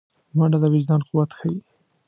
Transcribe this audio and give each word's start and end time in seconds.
منډه 0.37 0.57
د 0.61 0.65
وجدان 0.73 1.01
قوت 1.07 1.29
ښيي 1.37 1.57